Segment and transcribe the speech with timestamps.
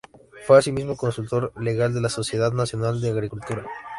[0.47, 3.67] Fue asimismo consultor legal de la Sociedad Nacional de Agricultura.